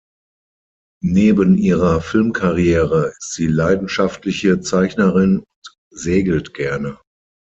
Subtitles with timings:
[1.03, 5.45] Neben ihrer Filmkarriere ist sie leidenschaftliche Zeichnerin und
[5.91, 6.97] segelt gerne.